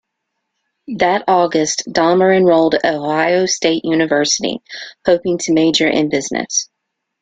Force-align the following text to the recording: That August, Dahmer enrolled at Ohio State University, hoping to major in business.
That 0.97 1.25
August, 1.27 1.83
Dahmer 1.87 2.35
enrolled 2.35 2.73
at 2.73 2.85
Ohio 2.95 3.45
State 3.45 3.85
University, 3.85 4.59
hoping 5.05 5.37
to 5.43 5.53
major 5.53 5.87
in 5.87 6.09
business. 6.09 6.71